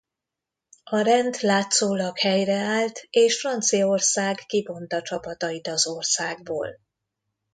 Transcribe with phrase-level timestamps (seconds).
[0.83, 6.79] A rend látszólag helyreállt és Franciaország kivonta csapatait az országból.